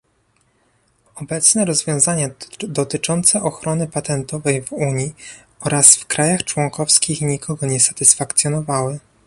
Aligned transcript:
Obecne 1.15 1.65
rozwiązania 1.65 2.29
dotyczące 2.59 3.41
ochrony 3.41 3.87
patentowej 3.87 4.61
w 4.61 4.73
Unii 4.73 5.15
oraz 5.59 5.95
w 5.97 6.05
krajach 6.07 6.43
członkowskich 6.43 7.21
nikogo 7.21 7.65
nie 7.67 7.79
satysfakcjonowały 7.79 8.99